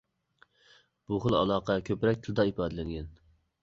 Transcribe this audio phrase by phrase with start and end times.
[1.11, 3.19] بۇ خىل ئالاقە كۆپرەك تىلدا ئىپادىلەنگەن.